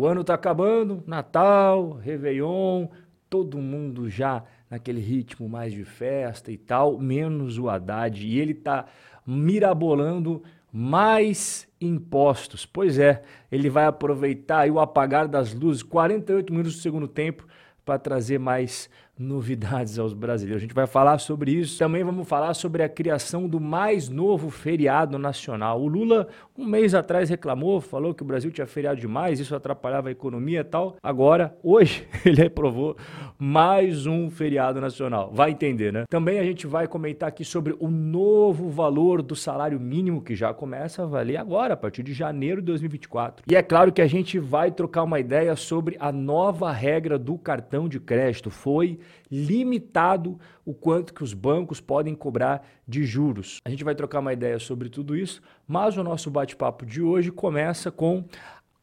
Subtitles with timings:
[0.00, 2.86] O ano tá acabando, Natal, Réveillon,
[3.28, 8.26] todo mundo já naquele ritmo mais de festa e tal, menos o Haddad.
[8.26, 8.86] E ele tá
[9.26, 10.42] mirabolando
[10.72, 12.64] mais impostos.
[12.64, 13.20] Pois é,
[13.52, 17.46] ele vai aproveitar o apagar das luzes, 48 minutos do segundo tempo,
[17.84, 18.88] para trazer mais
[19.20, 20.62] novidades aos brasileiros.
[20.62, 21.78] A gente vai falar sobre isso.
[21.78, 25.80] Também vamos falar sobre a criação do mais novo feriado nacional.
[25.80, 26.26] O Lula,
[26.56, 30.60] um mês atrás, reclamou, falou que o Brasil tinha feriado demais, isso atrapalhava a economia
[30.60, 30.96] e tal.
[31.02, 32.96] Agora, hoje, ele aprovou
[33.38, 35.30] mais um feriado nacional.
[35.32, 36.04] Vai entender, né?
[36.08, 40.54] Também a gente vai comentar aqui sobre o novo valor do salário mínimo, que já
[40.54, 43.44] começa a valer agora, a partir de janeiro de 2024.
[43.46, 47.36] E é claro que a gente vai trocar uma ideia sobre a nova regra do
[47.36, 48.50] cartão de crédito.
[48.50, 48.98] Foi
[49.30, 53.58] limitado o quanto que os bancos podem cobrar de juros.
[53.64, 57.30] A gente vai trocar uma ideia sobre tudo isso, mas o nosso bate-papo de hoje
[57.30, 58.24] começa com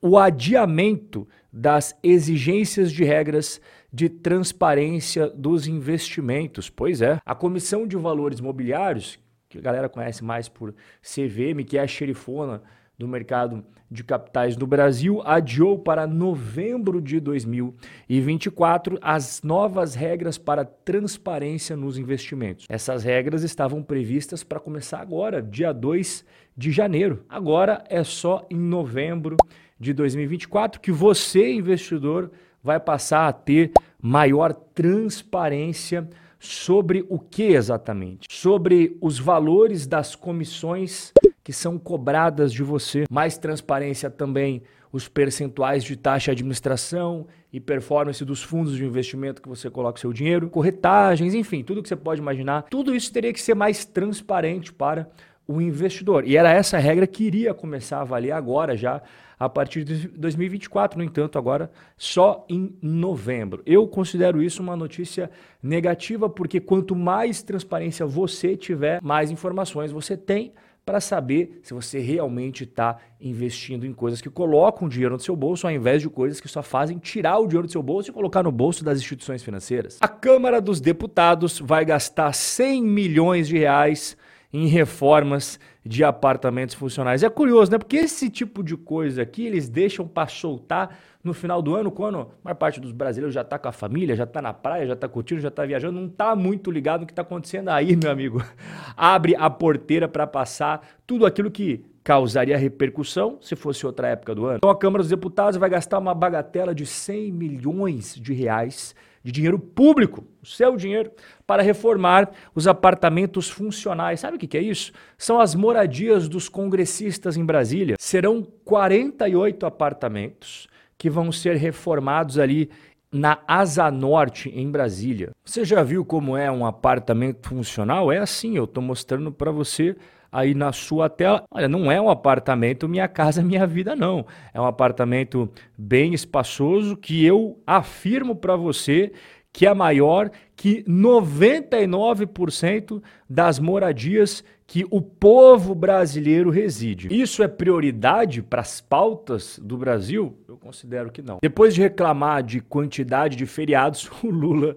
[0.01, 3.59] o adiamento das exigências de regras
[3.91, 6.69] de transparência dos investimentos.
[6.69, 11.77] Pois é, a Comissão de Valores Mobiliários, que a galera conhece mais por CVM, que
[11.77, 12.61] é a xerifona
[12.97, 20.65] do mercado de capitais do Brasil adiou para novembro de 2024 as novas regras para
[20.65, 22.65] transparência nos investimentos.
[22.67, 26.25] Essas regras estavam previstas para começar agora, dia 2
[26.57, 27.23] de janeiro.
[27.29, 29.37] Agora é só em novembro
[29.79, 32.31] de 2024 que você, investidor,
[32.63, 36.09] vai passar a ter maior transparência
[36.39, 38.27] sobre o que exatamente?
[38.29, 41.11] Sobre os valores das comissões
[41.43, 43.05] que são cobradas de você.
[43.09, 49.41] Mais transparência também, os percentuais de taxa de administração e performance dos fundos de investimento
[49.41, 52.63] que você coloca seu dinheiro, corretagens, enfim, tudo que você pode imaginar.
[52.63, 55.09] Tudo isso teria que ser mais transparente para
[55.47, 56.27] o investidor.
[56.27, 59.01] E era essa regra que iria começar a valer agora já
[59.39, 63.61] a partir de 2024, no entanto, agora só em novembro.
[63.65, 65.29] Eu considero isso uma notícia
[65.61, 71.99] negativa porque quanto mais transparência você tiver, mais informações você tem para saber se você
[71.99, 76.39] realmente está investindo em coisas que colocam dinheiro no seu bolso, ao invés de coisas
[76.39, 79.43] que só fazem tirar o dinheiro do seu bolso e colocar no bolso das instituições
[79.43, 79.97] financeiras.
[79.99, 84.15] A Câmara dos Deputados vai gastar 100 milhões de reais
[84.51, 87.23] em reformas de apartamentos funcionais.
[87.23, 87.77] É curioso, né?
[87.77, 92.19] Porque esse tipo de coisa aqui eles deixam para soltar no final do ano, quando
[92.19, 94.93] a maior parte dos brasileiros já está com a família, já está na praia, já
[94.93, 98.09] está curtindo, já está viajando, não está muito ligado no que está acontecendo aí, meu
[98.09, 98.41] amigo.
[98.95, 104.45] Abre a porteira para passar tudo aquilo que causaria repercussão se fosse outra época do
[104.45, 104.57] ano.
[104.57, 108.95] Então a Câmara dos Deputados vai gastar uma bagatela de 100 milhões de reais
[109.27, 111.11] de dinheiro público, o seu dinheiro,
[111.45, 114.21] para reformar os apartamentos funcionais.
[114.21, 114.93] Sabe o que é isso?
[115.17, 117.97] São as moradias dos congressistas em Brasília.
[117.99, 122.69] Serão 48 apartamentos que vão ser reformados ali
[123.11, 125.31] na Asa Norte, em Brasília.
[125.43, 128.09] Você já viu como é um apartamento funcional?
[128.09, 129.97] É assim, eu estou mostrando para você
[130.37, 131.43] aí na sua tela.
[131.49, 134.23] Olha, não é um apartamento Minha Casa Minha Vida, não.
[134.53, 139.11] É um apartamento bem espaçoso que eu afirmo para você
[139.51, 147.07] que é maior que 99% das moradias que o povo brasileiro reside.
[147.09, 150.37] Isso é prioridade para as pautas do Brasil?
[150.47, 151.39] Eu considero que não.
[151.41, 154.75] Depois de reclamar de quantidade de feriados, o Lula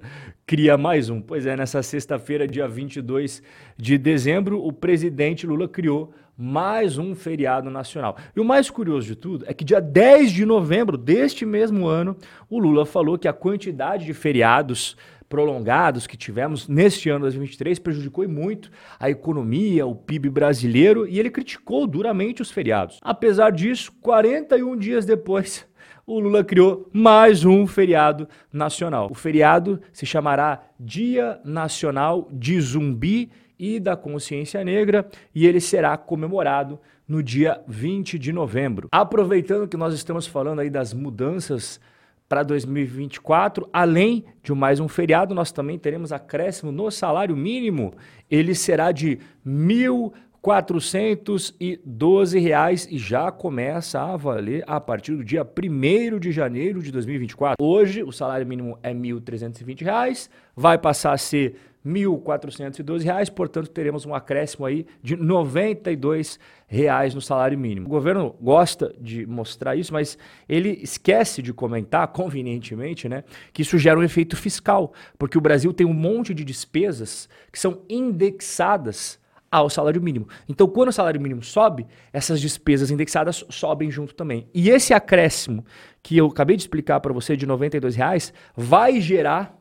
[0.50, 1.20] cria mais um.
[1.20, 3.40] Pois é, nessa sexta-feira, dia 22
[3.76, 8.16] de dezembro, o presidente Lula criou mais um feriado nacional.
[8.34, 12.16] E o mais curioso de tudo é que dia 10 de novembro deste mesmo ano,
[12.48, 14.96] o Lula falou que a quantidade de feriados
[15.28, 21.30] prolongados que tivemos neste ano 2023 prejudicou muito a economia, o PIB brasileiro e ele
[21.30, 22.98] criticou duramente os feriados.
[23.00, 25.64] Apesar disso, 41 dias depois,
[26.10, 29.06] o Lula criou mais um feriado nacional.
[29.12, 35.96] O feriado se chamará Dia Nacional de Zumbi e da Consciência Negra e ele será
[35.96, 38.88] comemorado no dia 20 de novembro.
[38.90, 41.80] Aproveitando que nós estamos falando aí das mudanças
[42.28, 47.94] para 2024, além de mais um feriado, nós também teremos acréscimo no salário mínimo.
[48.28, 55.42] Ele será de mil 412 reais e já começa a valer a partir do dia
[55.44, 57.56] 1 de janeiro de 2024.
[57.62, 61.56] Hoje o salário mínimo é 1.320 reais, vai passar a ser
[61.86, 67.86] 1.412 reais, portanto teremos um acréscimo aí de 92 reais no salário mínimo.
[67.86, 70.16] O governo gosta de mostrar isso, mas
[70.48, 75.72] ele esquece de comentar, convenientemente, né, que isso gera um efeito fiscal, porque o Brasil
[75.74, 79.20] tem um monte de despesas que são indexadas
[79.50, 80.28] ao salário mínimo.
[80.48, 84.48] Então, quando o salário mínimo sobe, essas despesas indexadas sobem junto também.
[84.54, 85.64] E esse acréscimo
[86.02, 89.58] que eu acabei de explicar para você de 92 reais, vai gerar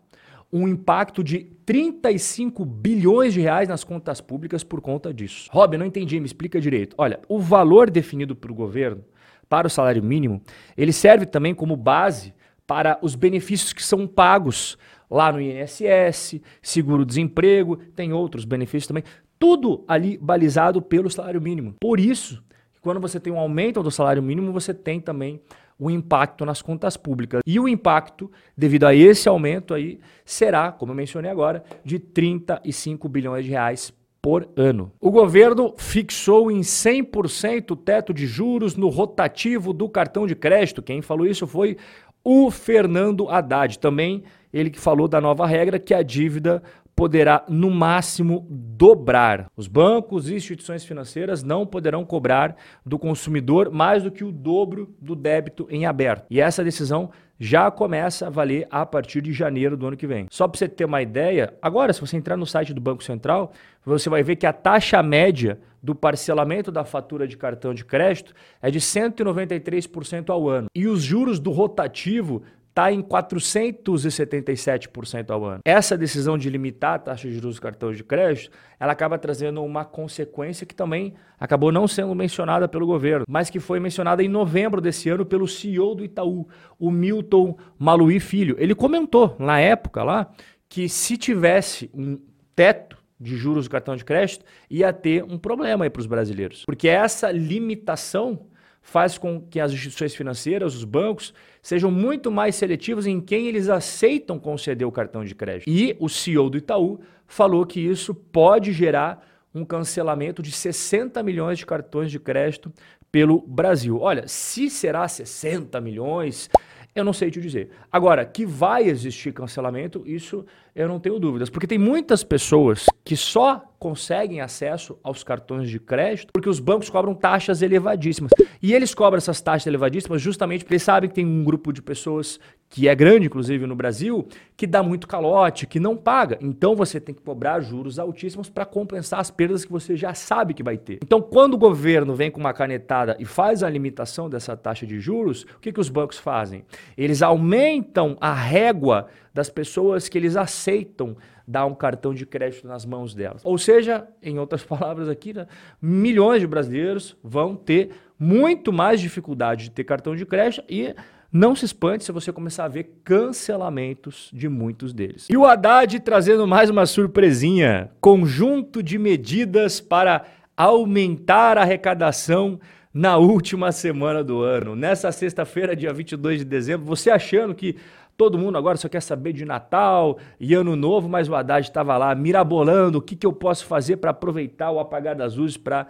[0.51, 5.49] um impacto de 35 bilhões de reais nas contas públicas por conta disso.
[5.51, 6.95] Rob, não entendi, me explica direito.
[6.97, 9.03] Olha, o valor definido pelo governo
[9.47, 10.41] para o salário mínimo,
[10.77, 12.33] ele serve também como base
[12.65, 14.77] para os benefícios que são pagos
[15.09, 19.03] lá no INSS, seguro-desemprego, tem outros benefícios também,
[19.39, 21.73] tudo ali balizado pelo salário mínimo.
[21.79, 22.43] Por isso,
[22.81, 25.41] quando você tem um aumento do salário mínimo, você tem também
[25.79, 27.41] o impacto nas contas públicas.
[27.45, 33.07] E o impacto, devido a esse aumento aí, será, como eu mencionei agora, de 35
[33.07, 34.91] bilhões de reais por ano.
[34.99, 40.83] O governo fixou em 100% o teto de juros no rotativo do cartão de crédito.
[40.83, 41.77] Quem falou isso foi
[42.21, 43.79] o Fernando Haddad.
[43.79, 46.61] Também ele que falou da nova regra que a dívida
[46.99, 49.45] poderá, no máximo, dobrar.
[49.55, 54.93] Os bancos e instituições financeiras não poderão cobrar do consumidor mais do que o dobro
[54.99, 56.25] do débito em aberto.
[56.29, 57.09] E essa decisão
[57.39, 60.27] já começa a valer a partir de janeiro do ano que vem.
[60.29, 63.53] Só para você ter uma ideia, agora, se você entrar no site do Banco Central,
[63.85, 68.33] você vai ver que a taxa média do parcelamento da fatura de cartão de crédito
[68.61, 70.67] é de 193% ao ano.
[70.75, 72.43] E os juros do rotativo
[72.79, 75.59] está em 477% ao ano.
[75.65, 79.61] Essa decisão de limitar a taxa de juros dos cartões de crédito, ela acaba trazendo
[79.63, 84.29] uma consequência que também acabou não sendo mencionada pelo governo, mas que foi mencionada em
[84.29, 86.47] novembro desse ano pelo CEO do Itaú,
[86.79, 88.55] o Milton Maluí Filho.
[88.57, 90.31] Ele comentou na época lá
[90.69, 92.17] que se tivesse um
[92.55, 96.63] teto de juros do cartão de crédito, ia ter um problema aí para os brasileiros.
[96.65, 98.47] Porque essa limitação
[98.89, 101.31] faz com que as instituições financeiras, os bancos,
[101.61, 105.69] sejam muito mais seletivos em quem eles aceitam conceder o cartão de crédito.
[105.69, 111.59] E o CEO do Itaú falou que isso pode gerar um cancelamento de 60 milhões
[111.59, 112.73] de cartões de crédito
[113.11, 113.99] pelo Brasil.
[113.99, 116.49] Olha, se será 60 milhões,
[116.95, 117.69] eu não sei te dizer.
[117.91, 120.43] Agora, que vai existir cancelamento, isso
[120.75, 125.79] eu não tenho dúvidas, porque tem muitas pessoas que só conseguem acesso aos cartões de
[125.79, 128.31] crédito porque os bancos cobram taxas elevadíssimas.
[128.61, 131.81] E eles cobram essas taxas elevadíssimas justamente porque eles sabem que tem um grupo de
[131.81, 132.39] pessoas
[132.69, 136.37] que é grande, inclusive no Brasil, que dá muito calote, que não paga.
[136.39, 140.53] Então você tem que cobrar juros altíssimos para compensar as perdas que você já sabe
[140.53, 140.99] que vai ter.
[141.01, 144.99] Então, quando o governo vem com uma canetada e faz a limitação dessa taxa de
[144.99, 146.63] juros, o que, que os bancos fazem?
[146.95, 151.15] Eles aumentam a régua das pessoas que eles aceitam
[151.47, 153.41] dar um cartão de crédito nas mãos delas.
[153.43, 155.47] Ou seja, em outras palavras aqui, né,
[155.81, 160.93] milhões de brasileiros vão ter muito mais dificuldade de ter cartão de crédito e
[161.31, 165.27] não se espante se você começar a ver cancelamentos de muitos deles.
[165.29, 170.25] E o Haddad trazendo mais uma surpresinha: conjunto de medidas para
[170.57, 172.59] aumentar a arrecadação
[172.93, 174.75] na última semana do ano.
[174.75, 177.75] Nessa sexta-feira, dia 22 de dezembro, você achando que
[178.19, 181.97] Todo mundo agora só quer saber de Natal e Ano Novo, mas o Haddad estava
[181.97, 185.87] lá mirabolando o que, que eu posso fazer para aproveitar o apagar das luzes para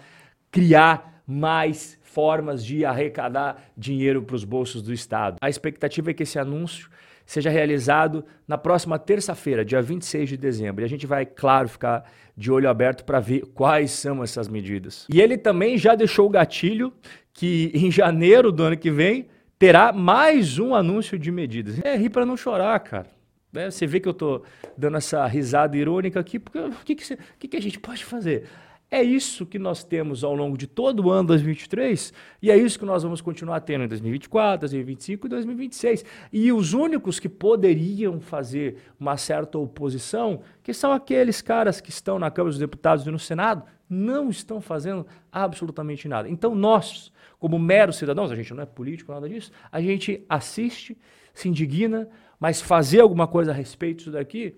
[0.52, 5.38] criar mais formas de arrecadar dinheiro para os bolsos do Estado.
[5.42, 6.88] A expectativa é que esse anúncio
[7.26, 10.84] seja realizado na próxima terça-feira, dia 26 de dezembro.
[10.84, 12.04] E a gente vai, claro, ficar
[12.38, 15.08] de olho aberto para ver quais são essas medidas.
[15.12, 16.94] E ele também já deixou o gatilho
[17.34, 19.28] que em janeiro do ano que vem
[19.60, 21.78] terá mais um anúncio de medidas.
[21.84, 23.08] É rir para não chorar, cara.
[23.54, 24.44] É, você vê que eu estou
[24.78, 28.46] dando essa risada irônica aqui, porque o que, que, que, que a gente pode fazer?
[28.92, 32.80] É isso que nós temos ao longo de todo o ano 2023 e é isso
[32.80, 36.06] que nós vamos continuar tendo em 2024, 2025 e 2026.
[36.34, 42.18] E os únicos que poderiam fazer uma certa oposição, que são aqueles caras que estão
[42.18, 46.30] na Câmara dos Deputados e no Senado, não estão fazendo absolutamente nada.
[46.30, 50.98] Então nós, como meros cidadãos, a gente não é político, nada disso, a gente assiste,
[51.34, 52.08] se indigna,
[52.40, 54.56] mas fazer alguma coisa a respeito disso daqui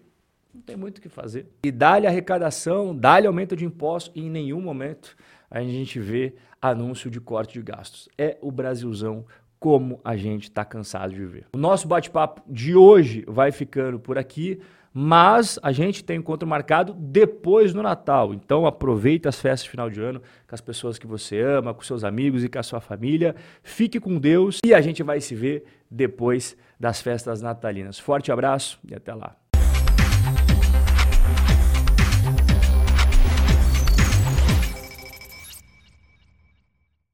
[0.53, 1.47] não tem muito o que fazer.
[1.63, 5.15] E dá-lhe arrecadação, dá-lhe aumento de impostos e em nenhum momento
[5.50, 8.09] a gente vê anúncio de corte de gastos.
[8.17, 9.25] É o Brasilzão
[9.59, 11.45] como a gente está cansado de ver.
[11.53, 14.59] O nosso bate-papo de hoje vai ficando por aqui,
[14.93, 18.33] mas a gente tem encontro marcado depois do Natal.
[18.33, 21.81] Então aproveite as festas de final de ano com as pessoas que você ama, com
[21.81, 23.36] seus amigos e com a sua família.
[23.63, 28.00] Fique com Deus e a gente vai se ver depois das festas natalinas.
[28.00, 29.40] Forte abraço e até lá.